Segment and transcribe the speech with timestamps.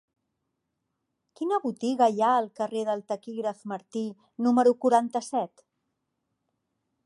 [1.39, 4.03] Quina botiga hi ha al carrer del Taquígraf Martí
[4.47, 5.67] número quaranta-set?